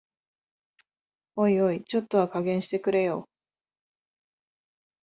[1.35, 3.29] おいおい、ちょっとは加減してくれよ